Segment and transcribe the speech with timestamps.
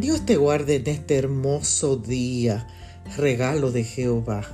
[0.00, 2.68] Dios te guarde en este hermoso día,
[3.16, 4.44] regalo de Jehová.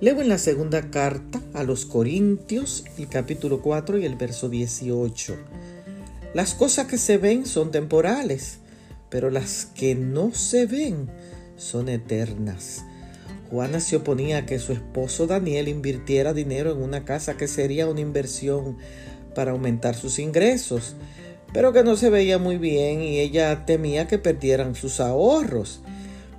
[0.00, 5.36] Leo en la segunda carta a los Corintios, el capítulo 4 y el verso 18.
[6.34, 8.58] Las cosas que se ven son temporales,
[9.08, 11.10] pero las que no se ven
[11.56, 12.84] son eternas.
[13.50, 17.88] Juana se oponía a que su esposo Daniel invirtiera dinero en una casa que sería
[17.88, 18.78] una inversión
[19.34, 20.94] para aumentar sus ingresos
[21.52, 25.82] pero que no se veía muy bien y ella temía que perdieran sus ahorros.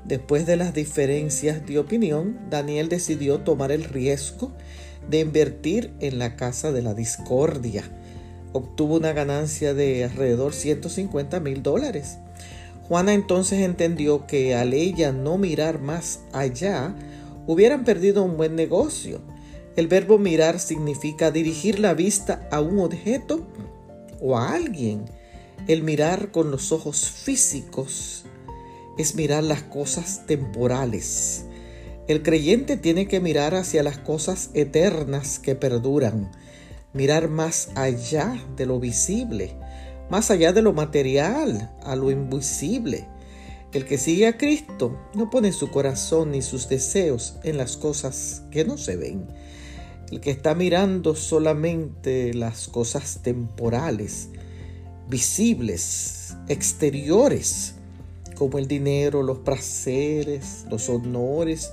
[0.06, 4.52] Después de las diferencias de opinión, Daniel decidió tomar el riesgo
[5.10, 7.84] de invertir en la casa de la discordia.
[8.54, 12.18] Obtuvo una ganancia de alrededor 150 mil dólares.
[12.88, 16.96] Juana entonces entendió que al ella no mirar más allá,
[17.48, 19.22] hubieran perdido un buen negocio.
[19.76, 23.48] El verbo mirar significa dirigir la vista a un objeto
[24.22, 25.06] o a alguien.
[25.68, 28.26] El mirar con los ojos físicos
[28.98, 31.46] es mirar las cosas temporales.
[32.08, 36.32] El creyente tiene que mirar hacia las cosas eternas que perduran,
[36.94, 39.56] mirar más allá de lo visible,
[40.10, 43.08] más allá de lo material, a lo invisible.
[43.72, 48.44] El que sigue a Cristo no pone su corazón ni sus deseos en las cosas
[48.52, 49.28] que no se ven
[50.12, 54.28] el que está mirando solamente las cosas temporales,
[55.08, 57.76] visibles, exteriores,
[58.36, 61.72] como el dinero, los placeres, los honores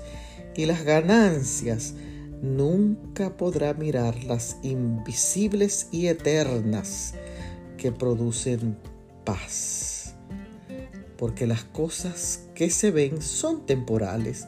[0.54, 1.94] y las ganancias,
[2.40, 7.14] nunca podrá mirar las invisibles y eternas
[7.76, 8.76] que producen
[9.24, 9.97] paz.
[11.18, 14.46] Porque las cosas que se ven son temporales,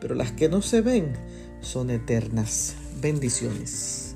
[0.00, 1.12] pero las que no se ven
[1.60, 2.76] son eternas.
[3.00, 4.11] Bendiciones.